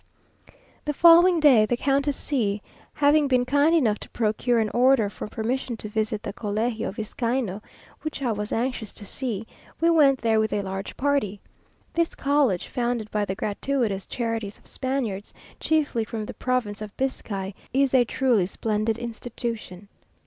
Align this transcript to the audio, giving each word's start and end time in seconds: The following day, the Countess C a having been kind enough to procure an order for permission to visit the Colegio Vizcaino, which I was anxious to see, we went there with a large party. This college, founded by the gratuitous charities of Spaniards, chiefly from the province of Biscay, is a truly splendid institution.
The 0.85 0.95
following 0.95 1.39
day, 1.39 1.67
the 1.67 1.77
Countess 1.77 2.17
C 2.17 2.53
a 2.53 2.61
having 3.01 3.27
been 3.27 3.45
kind 3.45 3.75
enough 3.75 3.99
to 3.99 4.09
procure 4.09 4.57
an 4.57 4.69
order 4.73 5.11
for 5.11 5.27
permission 5.27 5.77
to 5.77 5.87
visit 5.89 6.23
the 6.23 6.33
Colegio 6.33 6.91
Vizcaino, 6.91 7.61
which 8.01 8.19
I 8.23 8.31
was 8.31 8.51
anxious 8.51 8.95
to 8.95 9.05
see, 9.05 9.45
we 9.79 9.91
went 9.91 10.19
there 10.19 10.39
with 10.39 10.53
a 10.53 10.63
large 10.63 10.97
party. 10.97 11.39
This 11.93 12.15
college, 12.15 12.65
founded 12.65 13.11
by 13.11 13.25
the 13.25 13.35
gratuitous 13.35 14.07
charities 14.07 14.57
of 14.57 14.65
Spaniards, 14.65 15.35
chiefly 15.59 16.03
from 16.03 16.25
the 16.25 16.33
province 16.33 16.81
of 16.81 16.97
Biscay, 16.97 17.53
is 17.71 17.93
a 17.93 18.03
truly 18.03 18.47
splendid 18.47 18.97
institution. 18.97 19.87